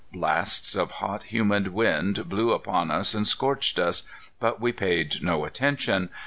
[0.11, 4.01] Blasts of hot, humid wind blew upon us and scorched us,
[4.39, 6.09] but we paid no attention.